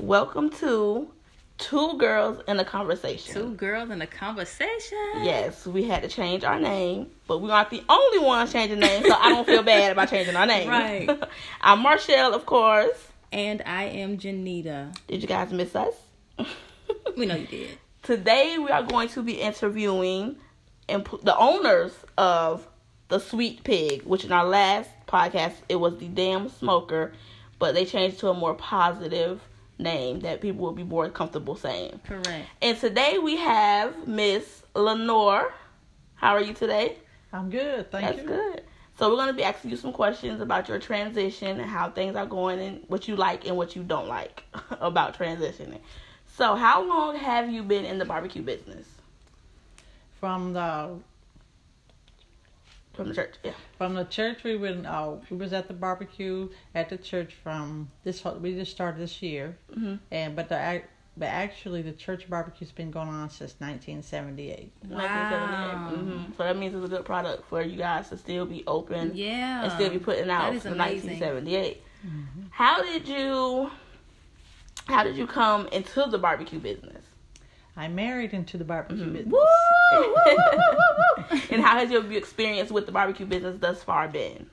[0.00, 1.10] Welcome to
[1.58, 3.34] Two Girls in a Conversation.
[3.34, 4.98] Two girls in a conversation.
[5.16, 9.06] Yes, we had to change our name, but we aren't the only ones changing names,
[9.06, 10.70] so I don't feel bad about changing our name.
[10.70, 11.22] Right.
[11.60, 13.08] I'm Marshall, of course.
[13.30, 14.96] And I am Janita.
[15.06, 15.94] Did you guys miss us?
[17.16, 17.78] We know you did.
[18.02, 20.36] Today we are going to be interviewing
[20.88, 22.66] imp- the owners of
[23.08, 27.12] the Sweet Pig, which in our last podcast it was the Damn Smoker,
[27.58, 29.42] but they changed to a more positive
[29.80, 32.00] name that people will be more comfortable saying.
[32.06, 32.46] Correct.
[32.62, 35.52] And today we have Miss Lenore.
[36.14, 36.96] How are you today?
[37.32, 38.26] I'm good, thank That's you.
[38.26, 38.62] good.
[38.98, 42.16] So we're going to be asking you some questions about your transition and how things
[42.16, 45.78] are going and what you like and what you don't like about transitioning.
[46.36, 48.86] So, how long have you been in the barbecue business?
[50.20, 50.90] From the
[52.94, 53.52] From the church, yeah.
[53.78, 54.84] from the church, we went.
[54.86, 58.22] Uh, we was at the barbecue at the church from this.
[58.24, 60.00] We just started this year, Mhm.
[60.10, 60.84] and but the ac-
[61.16, 64.72] but actually the church barbecue's been going on since 1978.
[64.88, 65.92] Wow.
[65.94, 69.12] hmm So that means it's a good product for you guys to still be open
[69.14, 69.62] Yeah.
[69.64, 71.18] and still be putting out That is from amazing.
[71.20, 71.82] 1978.
[72.50, 73.70] How did you?
[74.86, 77.04] How did you come into the barbecue business?
[77.76, 79.12] I married into the barbecue Mhm.
[79.12, 79.32] business.
[79.32, 79.40] Woo,
[81.50, 84.46] and how has your experience with the barbecue business thus far been?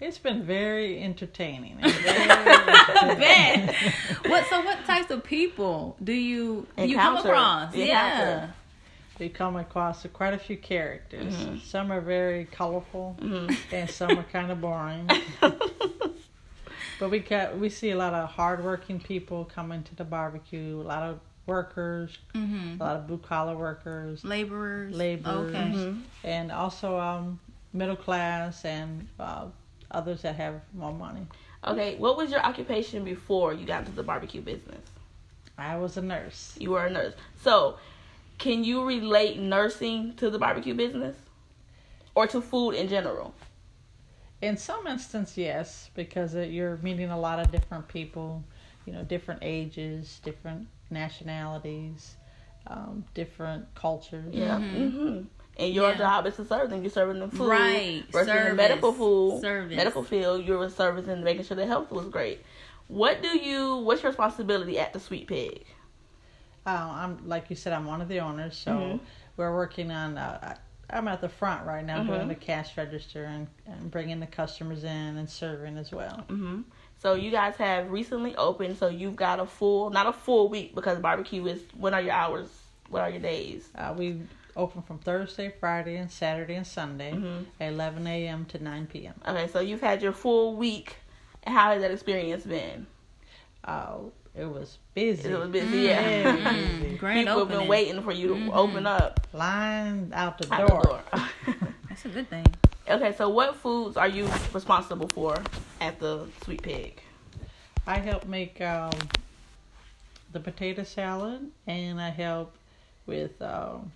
[0.00, 1.78] It's been very entertaining.
[1.80, 3.74] very- Bet.
[4.26, 4.46] what?
[4.50, 7.28] So, what types of people do you do you come Encounter.
[7.30, 7.74] across?
[7.74, 7.86] Encounter.
[7.86, 8.50] Yeah.
[9.20, 11.32] we come across quite a few characters.
[11.34, 11.60] Mhm.
[11.62, 13.56] Some are very colorful, Mhm.
[13.72, 15.08] and some are kind of boring.
[16.98, 20.80] But we got we see a lot of hardworking people coming to the barbecue.
[20.80, 22.80] A lot of workers, Mm-hmm.
[22.80, 24.94] a lot of blue collar workers, Laborers.
[24.94, 25.50] Laborers.
[25.54, 25.70] Okay.
[25.74, 26.00] Mhm.
[26.22, 27.38] and also um,
[27.72, 29.46] middle class and uh,
[29.90, 31.26] others that have more money.
[31.66, 34.84] Okay, what was your occupation before you got into the barbecue business?
[35.58, 36.54] I was a nurse.
[36.58, 37.14] You were a nurse.
[37.42, 37.78] So,
[38.38, 41.16] can you relate nursing to the barbecue business?
[42.14, 43.34] Or to food in general?
[44.44, 48.44] In some instance, yes, because uh, you're meeting a lot of different people,
[48.84, 52.16] you know, different ages, different nationalities,
[52.66, 54.32] um, different cultures.
[54.34, 54.58] Yeah.
[54.58, 54.90] Mhm.
[54.92, 55.20] hmm
[55.56, 55.98] And your Yeah.
[55.98, 56.82] job is to serve them.
[56.82, 57.48] You're serving them food.
[57.48, 58.04] Right.
[58.10, 59.76] Versus in the medical food, Service.
[59.76, 62.44] medical field, you're servicing and making sure their health was great.
[62.88, 63.76] What do you?
[63.76, 65.64] What's your responsibility at the Sweet Pig?
[66.66, 66.70] Uh,
[67.02, 69.00] I'm like you said, I'm one of the owners, so Mhm.
[69.36, 70.18] we're working on.
[70.18, 70.56] Uh, I-
[70.90, 72.06] I'm at the front right now, Mhm.
[72.06, 76.24] doing the cash register and, and bringing the customers in and serving as well.
[76.28, 76.62] hmm
[76.98, 78.76] So you guys have recently opened.
[78.78, 81.62] So you've got a full, not a full week because barbecue is.
[81.76, 82.48] When are your hours?
[82.88, 83.68] What are your days?
[83.74, 84.20] Uh, we
[84.56, 87.46] open from Thursday, Friday, and Saturday and Sunday, Mhm.
[87.60, 88.44] 11 a.m.
[88.46, 89.14] to 9 p.m.
[89.26, 90.96] Okay, so you've had your full week.
[91.46, 92.86] How has that experience been?
[93.64, 93.96] Uh,
[94.36, 95.28] it was busy.
[95.30, 96.02] It was busy, yeah.
[96.02, 96.96] Very Mm, busy.
[96.96, 98.50] grand People have been waiting for you to Mhm.
[98.54, 100.80] open up Line out the out door.
[100.82, 101.28] the door.
[101.88, 102.46] That's a good thing.
[102.88, 105.36] okay, so what foods are you responsible for
[105.80, 107.00] at the Sweet Pig?
[107.86, 108.90] I help make um,
[110.32, 112.54] the potato salad, and I help
[113.06, 113.92] with um,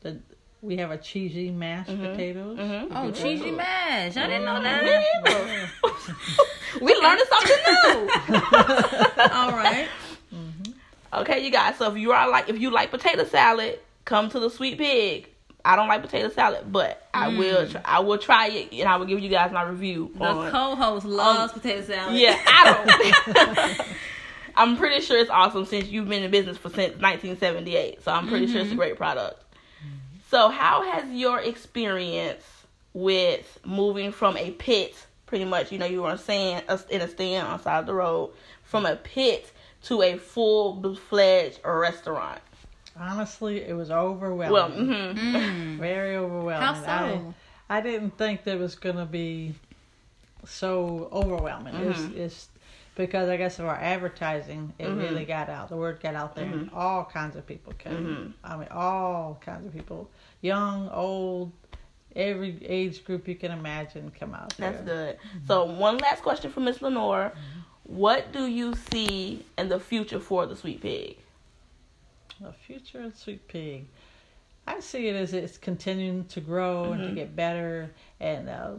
[0.00, 0.18] the.
[0.62, 2.12] We have a cheesy mashed Mhm.
[2.12, 2.56] potatoes.
[2.58, 2.88] Mhm.
[2.94, 4.16] Oh, cheesy mash.
[4.16, 4.62] I didn't know Mhm.
[4.62, 5.68] that.
[6.80, 8.36] we learning something new.
[9.32, 9.88] All right.
[10.34, 10.72] Mm-hmm.
[11.20, 11.76] okay, you guys.
[11.76, 15.28] So if you are like, if you like potato salad, come to the Sweet Pig.
[15.64, 17.38] I don't like potato salad, but I Mm.
[17.38, 17.68] will.
[17.68, 20.10] Try, I will try it, and I will give you guys my review.
[20.16, 22.16] The on, co-host loves potato salad.
[22.16, 23.96] Yeah, I don't.
[24.56, 28.02] I'm pretty sure it's awesome since you've been in business for since 1978.
[28.02, 28.78] So I'm pretty sure it's a mm-hmm.
[28.78, 29.40] great product.
[29.40, 30.18] Mm-hmm.
[30.30, 32.44] So how has your experience
[32.92, 34.94] with moving from a pit,
[35.32, 37.86] pretty much, you know, you were on stand in a stand on the side of
[37.86, 38.34] the road,
[38.64, 39.50] from a pit
[39.84, 42.38] to a full fledged restaurant?
[43.00, 44.52] Honestly, it was overwhelming.
[44.52, 44.68] Well,
[45.14, 45.76] hmm Mm.
[45.78, 46.68] Very overwhelming.
[46.68, 46.74] How
[47.06, 47.34] so?
[47.70, 49.54] I, I didn't think that it was going to be
[50.44, 51.76] so overwhelming.
[51.76, 52.16] It's, Mhm.
[52.18, 52.48] it's
[52.94, 54.98] because I guess of our advertising, it Mhm.
[54.98, 55.70] really got out.
[55.70, 56.76] The word got out there, and Mm-hmm.
[56.76, 57.94] all kinds of people came.
[57.94, 58.32] Mhm.
[58.44, 60.10] I mean, all kinds of people,
[60.42, 61.52] young, old,
[62.16, 64.54] every age group you can imagine, come out.
[64.58, 65.16] That's there.
[65.16, 65.46] good.
[65.46, 67.32] So one last question for Miss Lenore.
[67.84, 71.16] What do you see in the future for the Sweet Pig?
[72.40, 73.86] The future of Sweet Pig.
[74.66, 77.08] I see it as it's continuing to grow and Mhm.
[77.08, 78.70] to get better, and uh,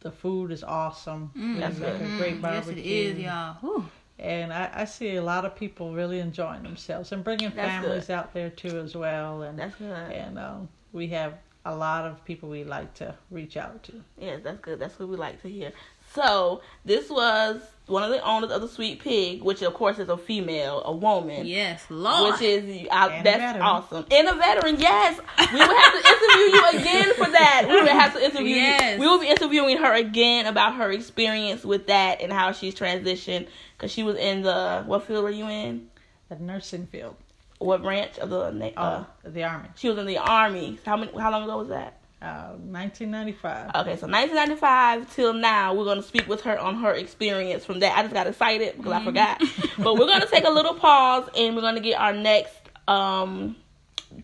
[0.00, 1.30] the food is awesome.
[1.36, 1.54] Mm.
[1.54, 2.12] We That's make good.
[2.14, 2.74] a great Mm, barbecue.
[2.74, 3.54] Yes, it is, y'all.
[3.60, 3.88] Whew.
[4.18, 8.06] And I, I see a lot of people really enjoying themselves and bringing That's families
[8.06, 8.12] good.
[8.12, 9.42] out there too as well.
[9.42, 10.12] And That's good.
[10.12, 13.92] and um, we have a lot of people we like to reach out to.
[14.18, 14.78] Yes, that's good.
[14.80, 15.72] That's what we like to hear.
[16.14, 20.08] So this was one of the owners of the Sweet Pig, which of course is
[20.08, 21.46] a female, a woman.
[21.46, 22.32] Yes, Lord.
[22.34, 23.62] Which is uh, And that's veteran.
[23.62, 24.06] awesome.
[24.10, 25.18] And a veteran, yes.
[25.38, 27.64] We will have to interview you again for that.
[27.68, 28.94] We will have to interview Yes.
[28.96, 29.00] you.
[29.00, 33.46] We will be interviewing her again about her experience with that and how she's transitioned.
[33.78, 35.88] Because she was in the what field were you in?
[36.28, 37.16] The nursing field.
[37.64, 38.38] What branch of the?
[38.76, 39.68] Uh, Oh, the army.
[39.76, 40.78] she was in the army.
[40.84, 41.12] How many?
[41.18, 41.98] How long ago was that?
[42.20, 43.68] Uh, 1995.
[43.74, 47.98] Okay, so 1995 till now, we're gonna speak with her on her experience from that.
[47.98, 49.42] I just got excited because I forgot.
[49.78, 52.54] but we're gonna take a little pause and we're gonna get our next
[52.86, 53.56] um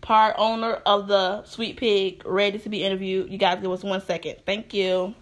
[0.01, 3.29] part owner of the Sweet Pig ready to be interviewed.
[3.31, 4.37] You guys give us one second.
[4.45, 5.13] Thank you.